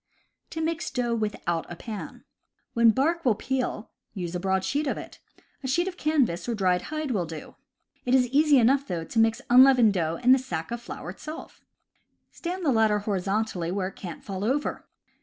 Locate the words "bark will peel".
2.89-3.91